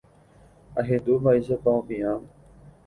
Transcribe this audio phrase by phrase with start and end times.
[0.81, 2.13] ahendu mba'éichapa opiã